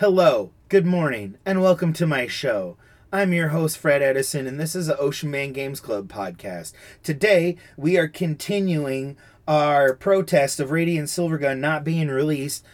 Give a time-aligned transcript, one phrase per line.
[0.00, 2.76] Hello, good morning, and welcome to my show.
[3.12, 6.72] I'm your host, Fred Edison, and this is the Ocean Man Games Club podcast.
[7.02, 9.16] Today, we are continuing
[9.48, 12.64] our protest of Radiant Silvergun not being released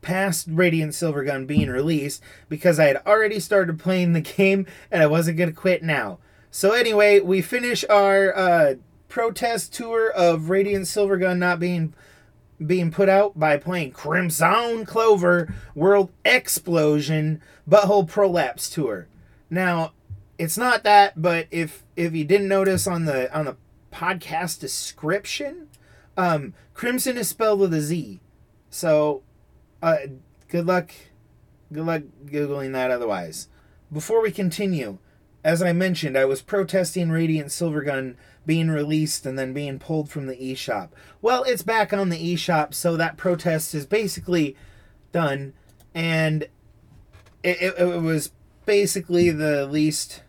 [0.00, 5.06] past Radiant Silvergun being released because I had already started playing the game and I
[5.06, 6.18] wasn't going to quit now.
[6.50, 8.74] So, anyway, we finish our uh,
[9.10, 11.92] protest tour of Radiant Silvergun not being
[12.64, 19.08] being put out by playing Crimzon Clover World Explosion Butthole Prolapse Tour.
[19.48, 19.92] Now,
[20.38, 23.56] it's not that, but if if you didn't notice on the on the
[23.92, 25.68] podcast description,
[26.16, 28.20] um, Crimson is spelled with a Z.
[28.70, 29.22] So,
[29.82, 29.96] uh,
[30.48, 30.92] good luck,
[31.72, 32.90] good luck googling that.
[32.90, 33.48] Otherwise,
[33.92, 34.98] before we continue,
[35.42, 40.26] as I mentioned, I was protesting Radiant Silvergun being released and then being pulled from
[40.26, 40.90] the eShop.
[41.20, 44.56] Well, it's back on the eShop, so that protest is basically
[45.12, 45.52] done,
[45.94, 46.44] and
[47.42, 48.32] it, it, it was
[48.64, 50.22] basically the least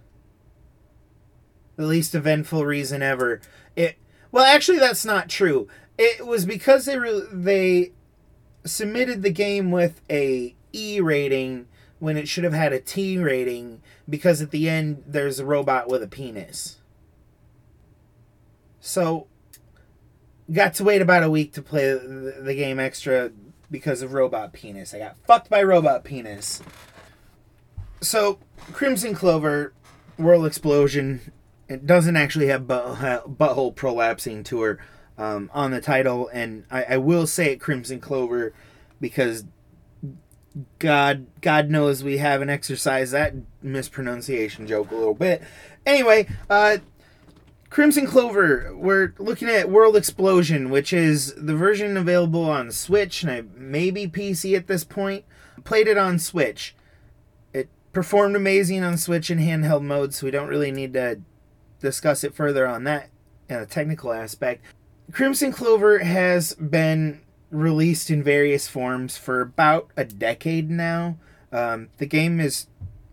[1.77, 3.41] the least eventful reason ever.
[3.75, 3.97] It
[4.31, 5.67] well, actually, that's not true.
[5.97, 7.91] It was because they re- they
[8.65, 11.67] submitted the game with a E rating
[11.99, 15.87] when it should have had a T rating because at the end there's a robot
[15.87, 16.80] with a penis.
[18.81, 19.27] So,
[20.51, 23.31] got to wait about a week to play the, game extra
[23.69, 24.93] because of robot penis.
[24.93, 26.61] I got fucked by robot penis.
[28.01, 28.39] So,
[28.71, 29.73] Crimzon Clover,
[30.17, 31.31] World Explosion,
[31.69, 34.79] it doesn't actually have butt, butthole prolapsing tour
[35.17, 38.53] um, on the title, and I, I will say it Crimson Clover
[38.99, 39.45] because
[40.79, 45.41] God God knows we haven't exercised that mispronunciation joke a little bit.
[45.85, 46.77] Anyway, uh,
[47.71, 53.31] Crimzon Clover, we're looking at World Explosion, which is the version available on Switch and
[53.31, 55.23] I, maybe PC at this point.
[55.63, 56.75] Played it on Switch.
[57.53, 61.21] It performed amazing on Switch in handheld mode, so we don't really need to
[61.79, 63.09] discuss it further on that
[63.49, 64.65] uh, technical aspect.
[65.13, 67.21] Crimzon Clover has been
[67.51, 71.17] released in various forms for about a decade now.
[71.53, 72.67] Um, the game is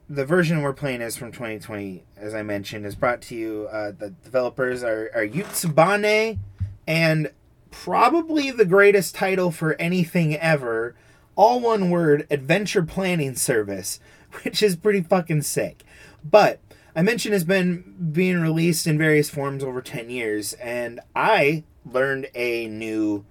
[0.08, 3.68] the version we're playing is from 2020, as I mentioned, is brought to you.
[3.70, 6.38] Uh, the developers are, are Yotsubane
[6.86, 7.30] and
[7.70, 10.94] probably the greatest title for anything ever.
[11.36, 14.00] All one word, adventure planning service,
[14.42, 15.84] which is pretty fucking sick.
[16.24, 16.60] But
[16.96, 22.28] I mentioned has been being released in various forms over 10 years, and I learned
[22.34, 23.24] a new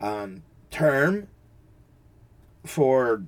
[0.00, 1.28] um, term
[2.64, 3.24] for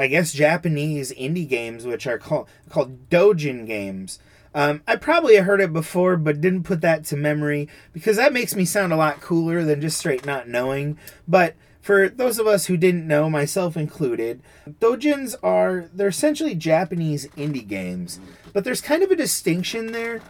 [0.00, 4.18] I guess Japanese indie games, which are called called Dojin games.
[4.54, 8.56] Um, I probably heard it before, but didn't put that to memory because that makes
[8.56, 10.96] me sound a lot cooler than just straight not knowing.
[11.28, 17.26] But for those of us who didn't know, myself included, Dojins are they're essentially Japanese
[17.36, 18.20] indie games,
[18.54, 20.22] but there's kind of a distinction there,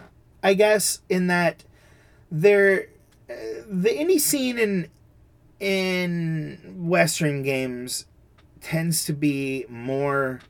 [0.42, 1.62] I guess, in that
[2.28, 2.88] they're
[3.30, 3.34] uh,
[3.68, 4.88] the indie scene in
[5.60, 8.06] in Western games
[8.60, 10.40] tends to be more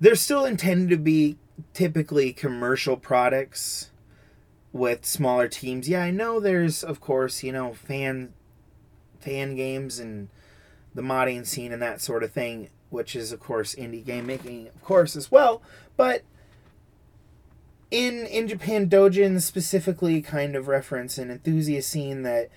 [0.00, 1.38] they're still intended to be
[1.72, 3.90] typically commercial products
[4.72, 5.88] with smaller teams.
[5.88, 8.34] Yeah, I know there's of course, you know, fan
[9.20, 10.28] fan games and
[10.94, 14.68] the modding scene and that sort of thing, which is of course indie game making
[14.68, 15.62] of course as well,
[15.96, 16.22] but
[17.90, 22.50] in in Japan Dojin specifically kind of reference an enthusiast scene that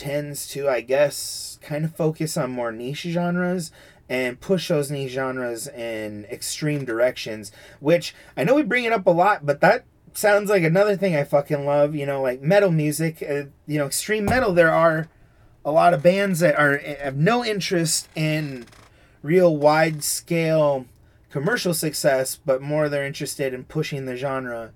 [0.00, 3.70] tends to, I guess, kind of focus on more niche genres
[4.08, 9.06] and push those niche genres in extreme directions, which I know we bring it up
[9.06, 9.84] a lot, but that
[10.14, 13.84] sounds like another thing I fucking love, you know, like metal music, uh, you know,
[13.84, 15.08] extreme metal there are
[15.66, 18.64] a lot of bands that are have no interest in
[19.22, 20.86] real wide scale
[21.30, 24.72] commercial success, but more they're interested in pushing the genre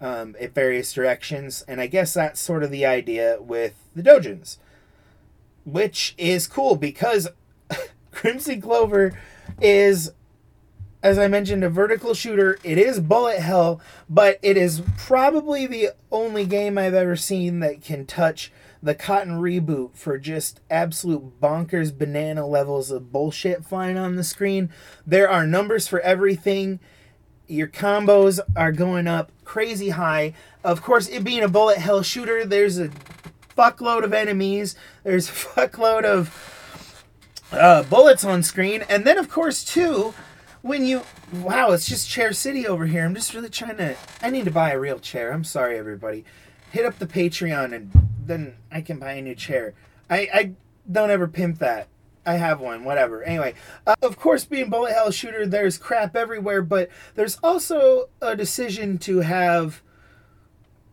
[0.00, 1.64] um, in various directions.
[1.66, 4.58] And I guess that's sort of the idea with the Dojins,
[5.64, 7.28] which is cool because
[8.12, 9.18] Crimzon Clover
[9.60, 10.12] is,
[11.02, 12.58] as I mentioned, a vertical shooter.
[12.62, 17.82] It is bullet hell, but it is probably the only game I've ever seen that
[17.82, 18.52] can touch
[18.82, 24.68] the Cotton reboot for just absolute bonkers banana levels of bullshit flying on the screen.
[25.06, 26.80] There are numbers for everything
[27.46, 30.34] your combos are going up crazy high.
[30.62, 32.90] Of course, it being a bullet hell shooter, there's a
[33.56, 34.74] fuckload of enemies.
[35.02, 37.04] There's a fuckload of
[37.52, 40.14] uh, bullets on screen, and then of course too,
[40.62, 41.02] when you
[41.32, 43.04] wow, it's just Chair City over here.
[43.04, 43.96] I'm just really trying to.
[44.22, 45.32] I need to buy a real chair.
[45.32, 46.24] I'm sorry, everybody.
[46.70, 47.90] Hit up the Patreon, and
[48.24, 49.74] then I can buy a new chair.
[50.08, 50.52] I I
[50.90, 51.88] don't ever pimp that.
[52.26, 53.22] I have one, whatever.
[53.22, 53.54] Anyway,
[53.86, 58.98] uh, of course, being bullet hell shooter, there's crap everywhere, but there's also a decision
[58.98, 59.82] to have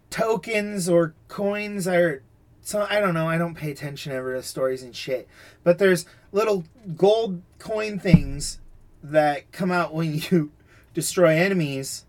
[0.09, 2.23] tokens or coins or
[2.61, 3.27] so I don't know.
[3.27, 5.27] I don't pay attention ever to stories and shit,
[5.63, 6.63] but there's little
[6.95, 8.59] gold coin things
[9.01, 10.51] that come out when you
[10.93, 12.05] destroy enemies.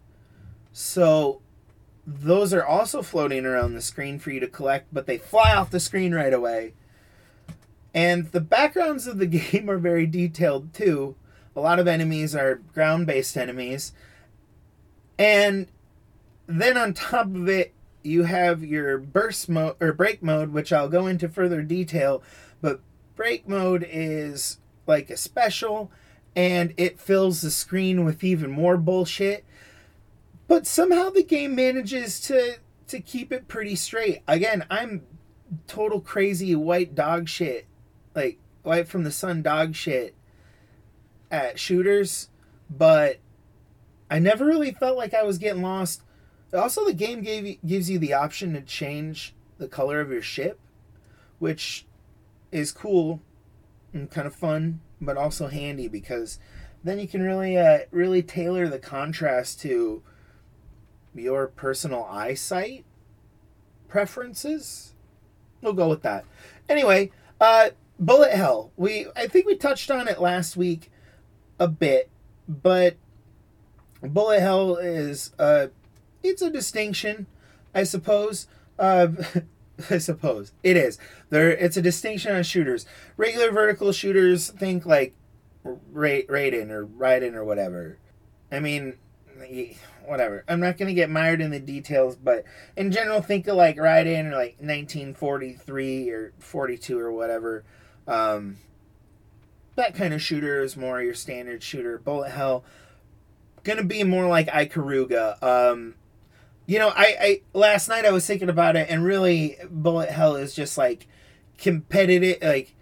[0.72, 1.40] So
[2.06, 5.70] those are also floating around the screen for you to collect, but they fly off
[5.70, 6.74] the screen right away.
[7.94, 11.17] And the backgrounds of the game are very detailed too.
[11.55, 13.93] A lot of enemies are ground based enemies.
[15.19, 15.69] And
[16.47, 17.73] then on top of it,
[18.03, 22.23] you have your burst mode or break mode, which I'll go into further detail.
[22.61, 22.81] But
[23.15, 25.91] break mode is like a special
[26.35, 29.44] and it fills the screen with even more bullshit.
[30.49, 32.56] But somehow the game manages to
[32.89, 34.23] to keep it pretty straight.
[34.27, 35.03] Again, I'm
[35.67, 37.67] total crazy white dog shit
[38.14, 40.14] like white from the sun dog shit
[41.31, 42.29] at shooters,
[42.70, 43.19] but
[44.11, 46.03] I never really felt like I was getting lost.
[46.53, 50.59] Also, the game gave gives you the option to change the color of your ship,
[51.38, 51.87] which
[52.50, 53.20] is cool
[53.93, 56.38] and kind of fun, but also handy because
[56.85, 60.03] then you can really uh, really tailor the contrast to
[61.15, 62.85] your personal eyesight
[63.88, 64.94] preferences.
[65.61, 66.25] We'll go with that.
[66.69, 67.11] Anyway,
[67.41, 67.70] uh,
[68.02, 68.72] Bullet Hell.
[68.76, 70.90] We I think we touched on it last week
[71.60, 72.10] a bit,
[72.49, 72.96] but
[74.02, 75.69] Bullet Hell is uh
[76.22, 77.26] it's a distinction,
[77.72, 78.49] I suppose.
[78.78, 79.08] Uh,
[79.90, 80.99] I suppose it is.
[81.31, 82.87] There, it's a distinction on shooters.
[83.16, 85.14] Regular vertical shooters think like
[85.64, 87.98] Ra- Raiden or Raiden or whatever.
[88.50, 88.94] I mean,
[90.05, 90.44] whatever.
[90.48, 92.44] I'm not gonna get mired in the details, but
[92.76, 97.64] in general, think of like Raiden or like 1943 or 42 or whatever.
[98.06, 98.58] Um,
[99.76, 101.99] that kind of shooter is more your standard shooter.
[101.99, 102.64] Bullet Hell,
[103.64, 105.43] gonna be more like Ikaruga.
[105.43, 105.94] Um,
[106.66, 110.37] you know, I, I last night I was thinking about it, and really, Bullet Hell
[110.37, 111.06] is just like
[111.58, 112.75] competitive, like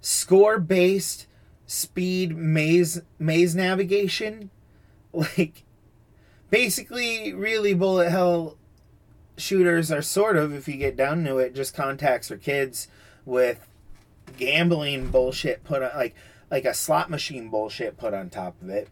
[0.00, 1.26] score based
[1.66, 4.50] speed maze maze navigation.
[5.38, 5.64] Like,
[6.50, 8.58] basically, really, Bullet Hell
[9.38, 12.88] shooters are sort of, if you get down to it, just contacts for kids
[13.24, 13.66] with
[14.36, 16.14] gambling bullshit put on like
[16.50, 18.88] like a slot machine bullshit put on top of it.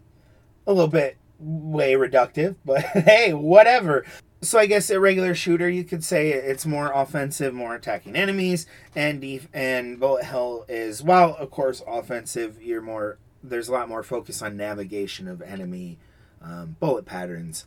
[0.67, 4.05] A little bit way reductive, but hey, whatever.
[4.41, 8.67] So I guess a regular shooter, you could say it's more offensive, more attacking enemies,
[8.95, 13.89] and def- and bullet hell is while of course offensive, you're more there's a lot
[13.89, 15.99] more focus on navigation of enemy
[16.43, 17.67] um, bullet patterns.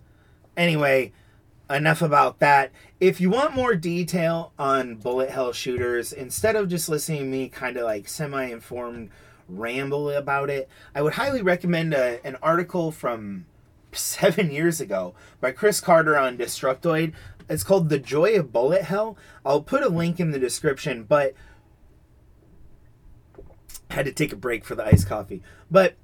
[0.56, 1.13] Anyway,
[1.69, 2.71] enough about that.
[2.99, 7.49] If you want more detail on bullet hell shooters, instead of just listening to me
[7.49, 9.09] kind of like semi informed
[9.47, 13.45] ramble about it, I would highly recommend a, an article from
[13.91, 17.13] seven years ago by Chris Carter on Destructoid.
[17.49, 19.17] It's called The Joy of Bullet Hell.
[19.45, 21.33] I'll put a link in the description, but
[23.89, 25.41] I had to take a break for the iced coffee.
[25.71, 25.95] But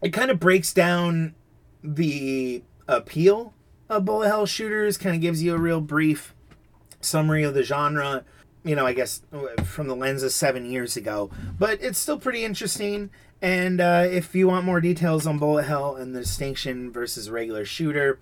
[0.00, 1.34] it kind of breaks down
[1.82, 3.52] the appeal
[3.88, 6.34] of bullet hell shooters, kind of gives you a real brief
[7.00, 8.24] summary of the genre.
[8.64, 9.22] You know, I guess
[9.64, 13.10] from the lens of seven years ago, but it's still pretty interesting.
[13.40, 17.64] And uh, if you want more details on bullet hell and the distinction versus regular
[17.64, 18.18] shooter,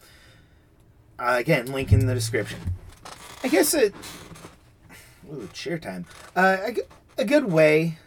[1.18, 2.58] uh, again, link in the description.
[3.42, 3.94] I guess it.
[5.32, 6.04] Ooh, cheer time.
[6.34, 6.76] Uh, a,
[7.22, 7.98] a good way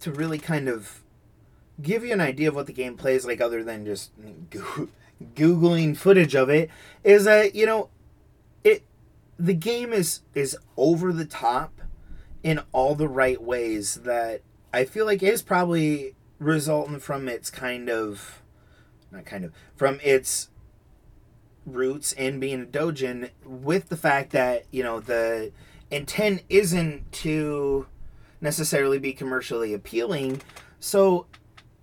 [0.00, 1.02] to really kind of
[1.80, 4.10] give you an idea of what the game plays like, other than just
[5.34, 6.70] googling footage of it
[7.04, 7.88] is that you know
[8.64, 8.82] it
[9.38, 11.80] the game is is over the top
[12.42, 17.88] in all the right ways that I feel like is probably resulting from its kind
[17.88, 18.42] of
[19.10, 20.48] not kind of from its
[21.64, 25.52] roots in being a dojin with the fact that you know the
[25.90, 27.86] intent isn't to
[28.40, 30.42] necessarily be commercially appealing.
[30.80, 31.26] So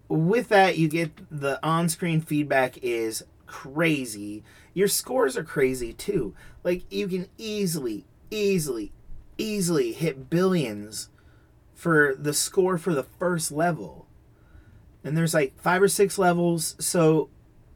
[0.10, 4.44] with that, you get the on screen feedback is crazy.
[4.74, 6.36] Your scores are crazy too.
[6.64, 8.92] Like, you can easily, easily,
[9.38, 11.10] easily hit billions
[11.74, 14.08] for the score for the first level.
[15.04, 17.30] And there's like five or six levels, so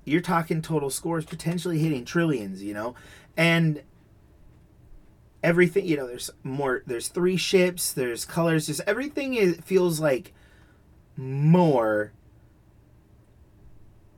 [0.04, 2.96] you're talking total scores potentially hitting trillions, you know?
[3.38, 3.82] And
[5.42, 10.34] everything, you know, there's more, there's three ships, there's colors, just everything is, feels like
[11.16, 12.12] more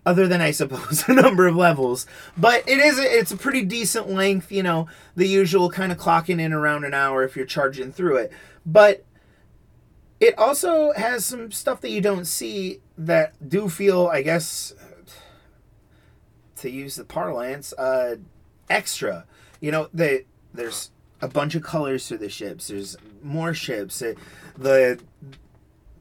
[0.06, 2.06] other than I suppose a number of levels.
[2.38, 5.98] But it is a, it's a pretty decent length, you know, the usual kind of
[5.98, 8.32] clocking in around an hour if you're charging through it.
[8.66, 9.04] But
[10.20, 14.74] it also has some stuff that you don't see that do feel, I guess,
[16.58, 18.16] to use the parlance, uh,
[18.70, 19.26] extra.
[19.60, 22.68] You know, they, there's a bunch of colors to the ships.
[22.68, 24.02] There's more ships.
[24.02, 24.18] It,
[24.58, 25.00] the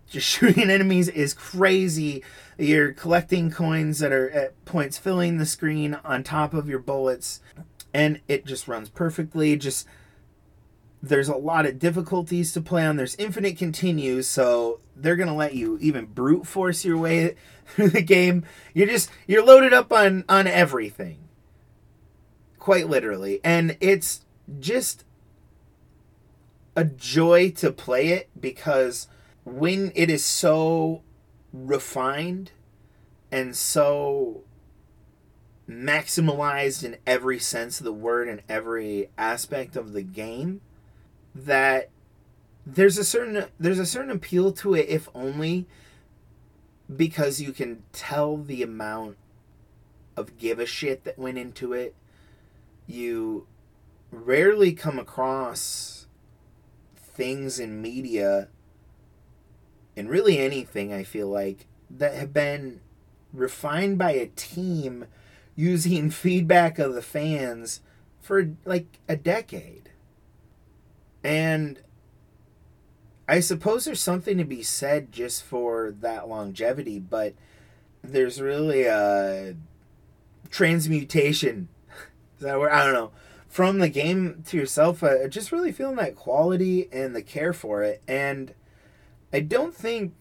[0.08, 2.22] just shooting enemies is crazy.
[2.58, 7.40] You're collecting coins that are at points filling the screen on top of your bullets,
[7.92, 9.56] and it just runs perfectly.
[9.56, 9.86] Just
[11.02, 12.96] there's a lot of difficulties to play on.
[12.96, 18.02] There's infinite continues, so they're gonna let you even brute force your way through the
[18.02, 18.44] game.
[18.72, 21.28] You're just you're loaded up on on everything,
[22.58, 24.24] quite literally, and it's
[24.60, 25.04] just
[26.76, 29.06] a joy to play it because
[29.44, 31.03] when it is so
[31.54, 32.50] refined
[33.30, 34.42] and so
[35.68, 40.60] maximalized in every sense of the word and every aspect of the game
[41.34, 41.88] that
[42.66, 45.66] there's a certain there's a certain appeal to it if only
[46.94, 49.16] because you can tell the amount
[50.16, 51.94] of give a shit that went into it.
[52.86, 53.46] You
[54.10, 56.06] rarely come across
[56.96, 58.48] things in media
[59.96, 62.80] and really anything I feel like that have been
[63.32, 65.06] refined by a team
[65.54, 67.80] using feedback of the fans
[68.20, 69.90] for like a decade.
[71.22, 71.80] And
[73.26, 77.34] I suppose there's something to be said just for that longevity, but
[78.02, 79.56] there's really a
[80.50, 81.68] transmutation.
[82.38, 83.12] Is that where I don't know
[83.48, 85.02] from the game to yourself?
[85.02, 88.52] Uh, just really feeling that quality and the care for it, and
[89.34, 90.14] I don't think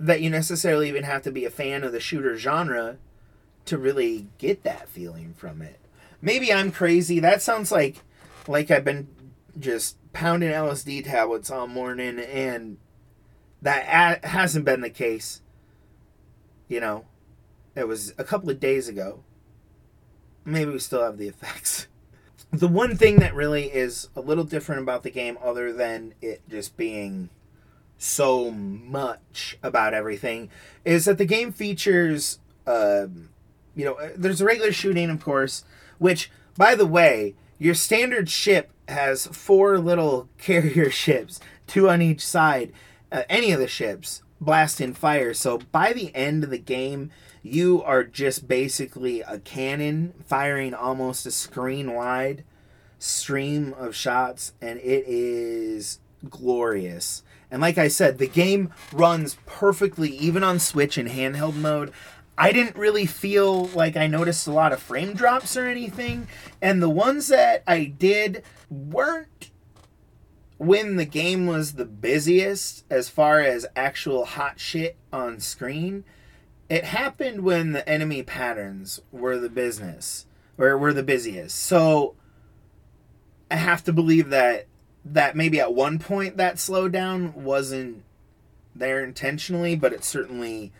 [0.00, 2.98] that you necessarily even have to be a fan of the shooter genre
[3.66, 5.78] to really get that feeling from it.
[6.20, 7.20] Maybe I'm crazy.
[7.20, 8.02] That sounds like
[8.48, 9.06] like I've been
[9.56, 12.78] just pounding LSD tablets all morning, and
[13.62, 15.40] that hasn't been the case.
[16.66, 17.04] You know,
[17.76, 19.22] it was a couple of days ago.
[20.44, 21.86] Maybe we still have the effects.
[22.54, 26.42] The one thing that really is a little different about the game, other than it
[26.50, 27.30] just being
[28.02, 30.50] so much about everything,
[30.84, 33.30] is that the game features, um,
[33.74, 35.64] you know, there's a regular shooting, of course,
[35.98, 42.26] which, by the way, your standard ship has four little carrier ships, two on each
[42.26, 42.72] side.
[43.10, 45.32] Uh, any of the ships blasting fire.
[45.32, 47.10] So by the end of the game,
[47.42, 52.42] you are just basically a cannon firing almost a screen wide
[52.98, 57.22] stream of shots, and it is glorious.
[57.52, 61.92] And like I said, the game runs perfectly, even on Switch in handheld mode.
[62.38, 66.28] I didn't really feel like I noticed a lot of frame drops or anything.
[66.62, 69.50] And the ones that I did weren't
[70.56, 76.04] when the game was the busiest as far as actual hot shit on screen.
[76.70, 80.24] It happened when the enemy patterns were the business
[80.56, 81.58] or were the busiest.
[81.58, 82.14] So
[83.50, 84.68] I have to believe that
[85.04, 88.02] that maybe at one point that slowdown wasn't
[88.74, 90.72] there intentionally, but it certainly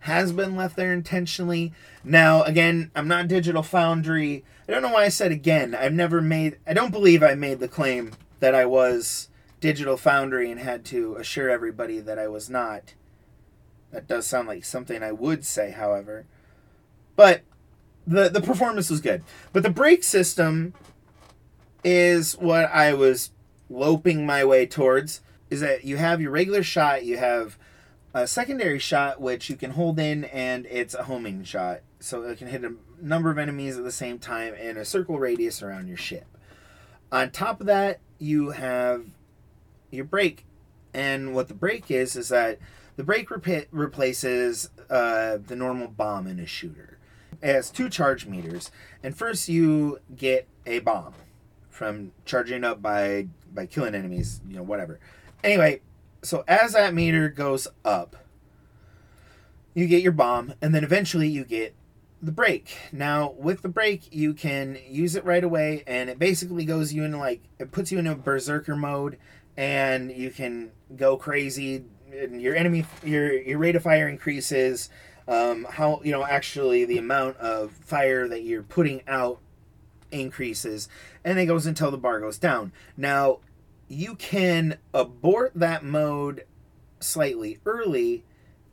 [0.00, 1.72] has been left there intentionally.
[2.02, 4.44] Now, again, I'm not Digital Foundry.
[4.68, 5.74] I don't know why I said again.
[5.74, 9.28] I've never made, I don't believe I made the claim that I was
[9.60, 12.94] Digital Foundry and had to assure everybody that I was not.
[13.92, 16.26] That does sound like something I would say, however.
[17.16, 17.42] But
[18.06, 19.22] the the performance was good.
[19.52, 20.74] But the break system
[21.84, 23.30] is what I was
[23.68, 25.20] loping my way towards.
[25.50, 27.58] Is that you have your regular shot, you have
[28.14, 31.80] a secondary shot, which you can hold in, and it's a homing shot.
[32.00, 35.18] So it can hit a number of enemies at the same time in a circle
[35.18, 36.26] radius around your ship.
[37.10, 39.06] On top of that, you have
[39.90, 40.44] your break.
[40.92, 42.58] And what the break is, is that
[42.96, 46.98] the break rep- replaces uh, the normal bomb in a shooter.
[47.42, 48.70] It has two charge meters.
[49.02, 51.14] And first, you get a bomb
[51.74, 55.00] from charging up by by killing enemies, you know, whatever.
[55.42, 55.80] Anyway,
[56.22, 58.16] so as that meter goes up,
[59.74, 61.74] you get your bomb, and then eventually you get
[62.22, 62.76] the break.
[62.92, 67.02] Now, with the break, you can use it right away, and it basically goes you
[67.02, 69.18] in like it puts you in a berserker mode,
[69.56, 71.84] and you can go crazy.
[72.12, 74.90] And your enemy, your your rate of fire increases.
[75.26, 79.40] Um, how you know actually the amount of fire that you're putting out
[80.14, 80.88] increases,
[81.24, 82.72] and it goes until the bar goes down.
[82.96, 83.40] Now,
[83.88, 86.44] you can abort that mode
[87.00, 88.24] slightly early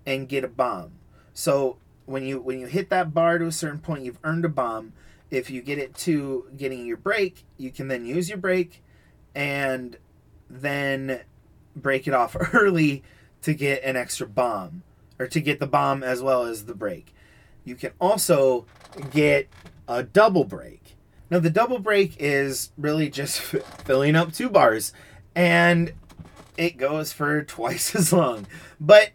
[0.06, 0.94] and get a bomb.
[1.34, 4.50] So when you when you hit that bar to a certain point, you've earned a
[4.50, 4.94] bomb.
[5.30, 8.84] If you get it to getting your break, you can then use your break
[9.34, 9.98] and
[10.50, 11.22] then
[11.76, 13.04] break it off early
[13.42, 14.84] to get an extra bomb
[15.20, 17.14] or to get the bomb as well as the break.
[17.64, 18.66] You can also
[19.12, 19.48] get
[19.88, 20.81] a double break.
[21.32, 23.40] Now, the double break is really just
[23.86, 24.92] filling up two bars,
[25.34, 25.94] and
[26.58, 28.46] it goes for twice as long.
[28.80, 29.12] But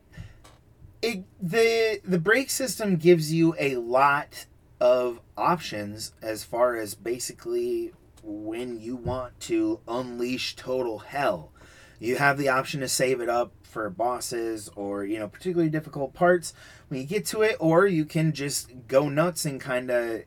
[1.03, 4.47] it the the break system gives you a lot
[4.81, 7.93] of options as far as basically
[8.23, 11.53] when you want to unleash total hell.
[11.99, 16.13] You have the option to save it up for bosses or, you know, particularly difficult
[16.13, 16.53] parts
[16.89, 20.25] when you get to it, or you can just go nuts and kind of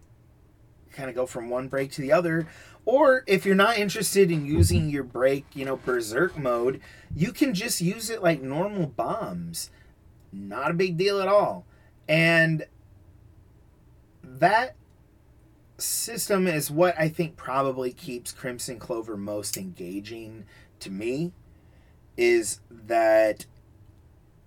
[0.94, 2.48] kind of go from one break to the other.
[2.86, 4.90] Or if you're not interested in using mm-hmm.
[4.90, 6.82] your break, you know, berserk mode,
[7.16, 9.70] you can just use it like normal bombs.
[10.32, 11.66] Not a big deal at all.
[12.08, 12.66] And
[14.24, 14.76] that
[15.78, 20.46] system is what I think probably keeps Crimzon Clover most engaging
[20.80, 21.32] to me
[22.18, 23.46] is that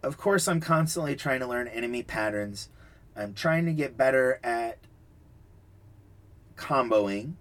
[0.02, 2.68] of course I'm constantly trying to learn enemy patterns.
[3.16, 4.78] I'm trying to get better at
[6.62, 7.34] comboing.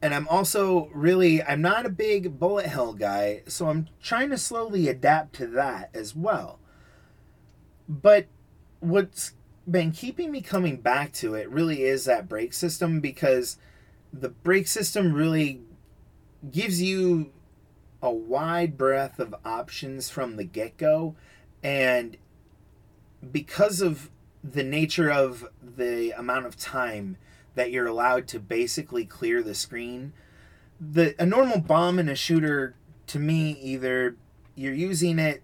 [0.00, 4.38] And I'm also really I'm not a big bullet hell guy, so I'm trying to
[4.38, 6.58] slowly adapt to that as well.
[7.88, 8.26] But
[8.80, 9.32] what's
[9.68, 13.58] been keeping me coming back to it really is that break system because
[14.12, 15.60] the break system really
[16.50, 17.32] gives you
[18.02, 21.16] a wide breadth of options from the get go.
[21.62, 22.16] And
[23.32, 24.10] because of
[24.44, 27.16] the nature of the amount of time
[27.56, 30.12] that you're allowed to basically clear the screen,
[30.80, 32.76] the a normal bomb in a shooter
[33.08, 34.16] to me either
[34.54, 35.42] you're using it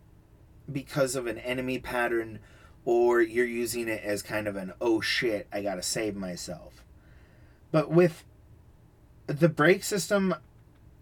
[0.70, 2.38] because of an enemy pattern
[2.84, 6.84] or you're using it as kind of an oh shit, I gotta save myself.
[7.70, 8.24] But with
[9.26, 10.34] the break system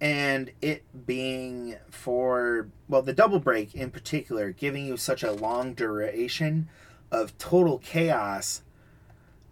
[0.00, 5.74] and it being for, well, the double break in particular, giving you such a long
[5.74, 6.68] duration
[7.10, 8.62] of total chaos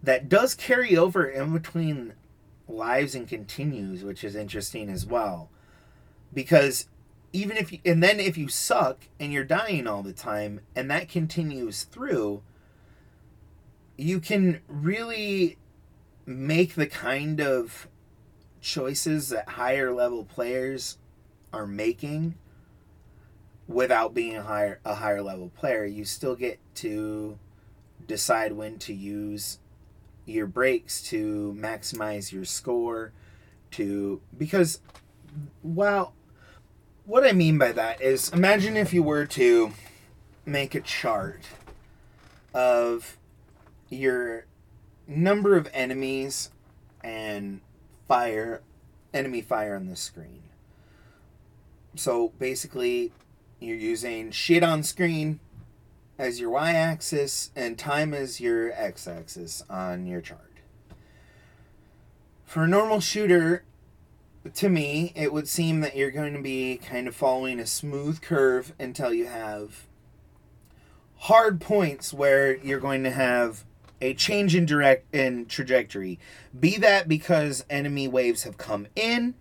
[0.03, 2.13] that does carry over in between
[2.67, 5.49] lives and continues, which is interesting as well.
[6.33, 6.87] Because
[7.33, 10.89] even if you, and then if you suck and you're dying all the time and
[10.89, 12.41] that continues through
[13.97, 15.57] you can really
[16.25, 17.87] make the kind of
[18.61, 20.97] choices that higher level players
[21.51, 22.35] are making
[23.67, 27.37] without being a higher a higher level player you still get to
[28.07, 29.59] decide when to use
[30.29, 33.11] your breaks to maximize your score
[33.71, 34.79] to because
[35.61, 36.13] while
[37.05, 39.71] what I mean by that is imagine if you were to
[40.45, 41.45] make a chart
[42.53, 43.17] of
[43.89, 44.45] your
[45.07, 46.51] number of enemies
[47.03, 47.61] and
[48.07, 48.61] fire
[49.13, 50.43] enemy fire on the screen.
[51.95, 53.11] So basically
[53.59, 55.39] you're using shit on screen
[56.19, 60.57] as your y axis and time as your x axis on your chart.
[62.45, 63.63] For a normal shooter,
[64.53, 68.21] to me, it would seem that you're going to be kind of following a smooth
[68.21, 69.87] curve until you have
[71.19, 73.63] hard points where you're going to have
[74.01, 76.19] a change in direct in trajectory.
[76.57, 79.35] Be that because enemy waves have come in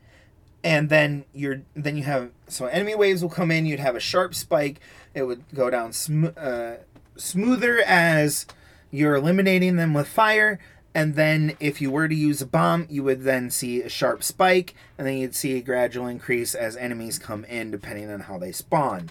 [0.64, 4.00] and then you're then you have so enemy waves will come in, you'd have a
[4.00, 4.80] sharp spike,
[5.14, 6.74] it would go down sm- uh,
[7.16, 8.46] smoother as
[8.90, 10.58] you're eliminating them with fire
[10.98, 14.24] and then if you were to use a bomb, you would then see a sharp
[14.24, 18.36] spike, and then you'd see a gradual increase as enemies come in, depending on how
[18.36, 19.10] they spawn.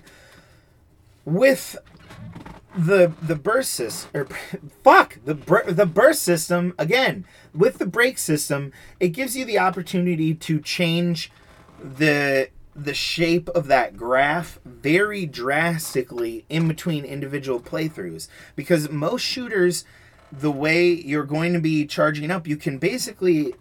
[1.23, 1.77] With
[2.77, 4.25] the the burst system, or
[4.83, 5.33] fuck the
[5.67, 7.25] the burst system again.
[7.53, 11.31] With the break system, it gives you the opportunity to change
[11.81, 19.83] the the shape of that graph very drastically in between individual playthroughs because most shooters
[20.31, 23.55] the way you're going to be charging up, you can basically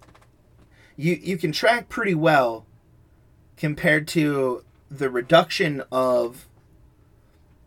[0.96, 2.66] you you can track pretty well
[3.56, 6.46] compared to the reduction of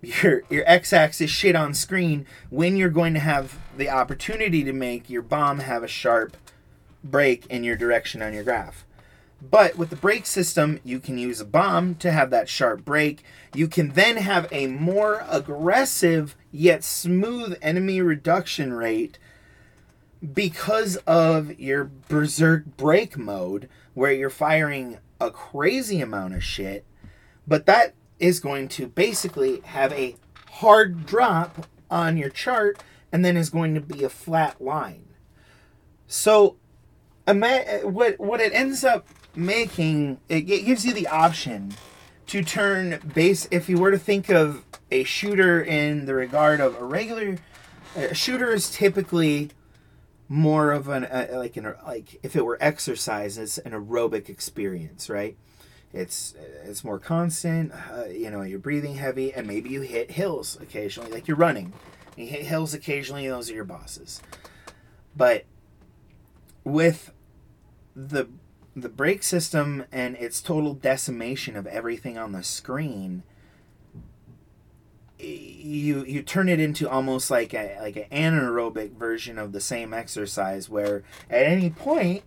[0.02, 5.10] your your x-axis shit on screen when you're going to have the opportunity to make
[5.10, 6.38] your bomb have a sharp
[7.04, 8.86] break in your direction on your graph.
[9.42, 13.24] But with the break system, you can use a bomb to have that sharp break.
[13.54, 19.18] You can then have a more aggressive yet smooth enemy reduction rate
[20.34, 26.86] because of your berserk break mode where you're firing a crazy amount of shit.
[27.48, 30.16] But that is going to basically have a
[30.52, 35.06] hard drop on your chart and then is going to be a flat line.
[36.08, 36.58] So,
[37.26, 41.74] what what it ends up making it gives you the option
[42.28, 46.76] to turn base if you were to think of a shooter in the regard of
[46.76, 47.38] a regular
[47.96, 49.50] a shooter is typically
[50.28, 55.10] more of an uh, like an like if it were exercise it's an aerobic experience
[55.10, 55.38] right
[55.92, 60.58] it's it's more constant uh, you know you're breathing heavy and maybe you hit hills
[60.62, 61.74] occasionally like you're running.
[62.16, 64.22] You hit hills occasionally those are your bosses.
[65.16, 65.46] But
[66.64, 67.12] with
[67.96, 68.28] the
[68.76, 73.24] the break system and its total decimation of everything on the screen
[75.20, 79.94] you you turn it into almost like a like an anaerobic version of the same
[79.94, 82.24] exercise where at any point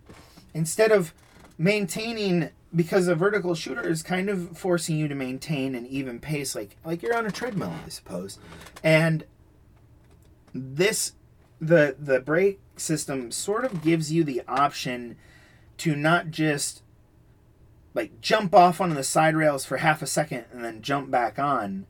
[0.53, 1.13] instead of
[1.57, 6.55] maintaining because a vertical shooter is kind of forcing you to maintain an even pace
[6.55, 8.39] like like you're on a treadmill i suppose
[8.83, 9.25] and
[10.53, 11.13] this
[11.59, 15.15] the the break system sort of gives you the option
[15.77, 16.83] to not just
[17.93, 21.37] like jump off onto the side rails for half a second and then jump back
[21.37, 21.85] on.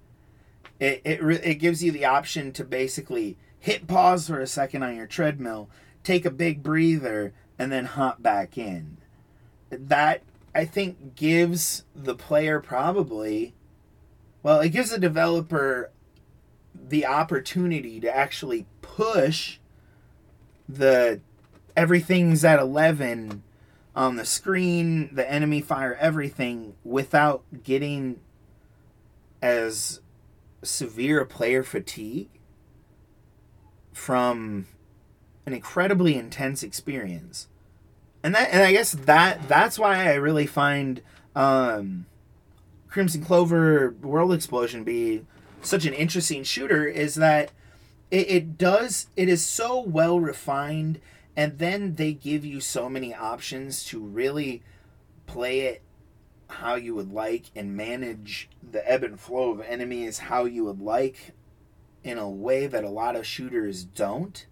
[0.80, 4.96] It it it gives you the option to basically hit pause for a second on
[4.96, 5.70] your treadmill,
[6.04, 8.98] take a big breather, and then hop back in.
[9.70, 10.24] That
[10.56, 13.56] I think gives the player probably
[14.44, 15.90] well, it gives the developer
[16.76, 19.58] the opportunity to actually push
[20.68, 21.22] the
[21.78, 23.42] everything's at 11
[23.96, 28.20] on the screen, the enemy fire, everything without getting
[29.42, 30.02] as
[30.62, 32.30] severe a player fatigue
[33.94, 34.68] from
[35.46, 37.48] an incredibly intense experience.
[38.24, 41.02] And that and I guess that that's why I really find
[41.36, 42.06] um,
[42.90, 45.26] Crimzon Clover World Explosion be
[45.62, 47.52] such an interesting shooter is that
[48.12, 51.00] it, it does it is so well refined
[51.36, 54.62] and then they give you so many options to really
[55.26, 55.82] play it
[56.48, 60.82] how you would like and manage the ebb and flow of enemies how you would
[60.82, 61.32] like
[62.04, 64.46] in a way that a lot of shooters don't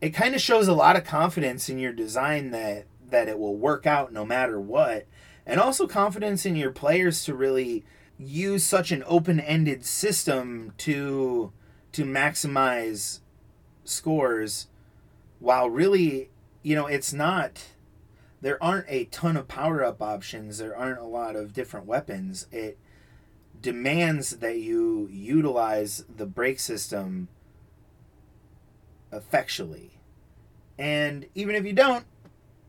[0.00, 3.56] it kind of shows a lot of confidence in your design that that it will
[3.56, 5.06] work out no matter what
[5.46, 7.84] and also confidence in your players to really
[8.18, 11.52] use such an open-ended system to
[11.92, 13.20] to maximize
[13.84, 14.68] scores
[15.38, 16.30] while really
[16.62, 17.68] you know it's not
[18.40, 22.46] there aren't a ton of power up options there aren't a lot of different weapons.
[22.52, 22.78] It
[23.60, 27.28] demands that you utilize the break system
[29.12, 29.98] effectually
[30.78, 32.04] and even if you don't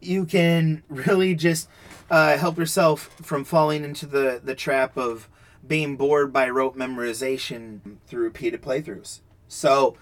[0.01, 1.69] you can really just
[2.09, 5.29] uh, help yourself from falling into the the trap of
[5.67, 9.19] being bored by rote memorization through repeated playthroughs.
[9.47, 9.97] So,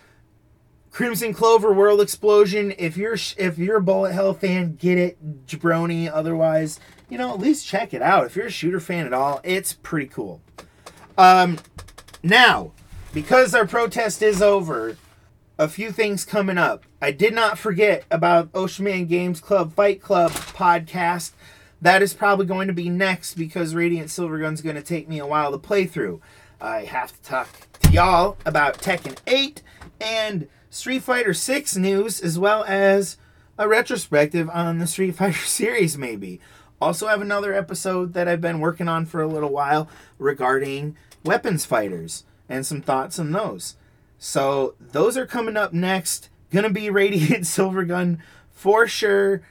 [0.92, 2.74] Crimzon Clover World Explosion.
[2.78, 6.10] If you're if you're a bullet hell fan, get it, jabroni.
[6.12, 8.26] Otherwise, you know, at least check it out.
[8.26, 10.42] If you're a shooter fan at all, it's pretty cool.
[11.18, 11.58] Um,
[12.24, 12.72] now,
[13.14, 14.98] because our protest is over,
[15.58, 16.86] a few things coming up.
[17.02, 21.32] I did not forget about Ocean Man Games Club Fight Club podcast.
[21.82, 25.26] That is probably going to be next because Radiant Silvergun's going to take me a
[25.26, 26.22] while to play through.
[26.62, 27.50] I have to talk
[27.82, 29.62] to y'all about Tekken 8
[30.02, 33.18] and Street Fighter 6 news, as well as
[33.58, 36.40] a retrospective on the Street Fighter series, maybe.
[36.80, 39.90] Also, have another episode that I've been working on for a little while
[40.20, 43.76] regarding weapons fighters and some thoughts on those.
[44.18, 46.30] So, those are coming up next.
[46.52, 48.20] Gonna be Radiant Silvergun
[48.52, 49.44] for sure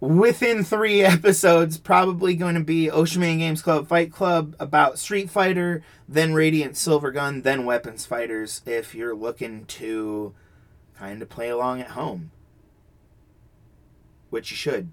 [0.00, 5.30] within three episodes, probably going to be Ocean Man Games Club Fight Club about Street
[5.30, 10.34] Fighter, then Radiant Silvergun, then Weapons Fighters, if you're looking to
[10.98, 12.30] kind of play along at home.
[14.30, 14.90] Which you should.